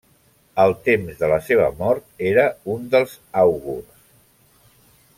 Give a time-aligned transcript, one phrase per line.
[0.63, 3.15] Al temps de la seva mort era un dels
[3.45, 4.05] àugurs.